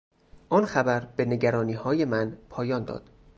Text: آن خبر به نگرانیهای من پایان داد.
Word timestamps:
آن 0.49 0.65
خبر 0.65 1.07
به 1.15 1.25
نگرانیهای 1.25 2.05
من 2.05 2.37
پایان 2.49 2.83
داد. 2.83 3.09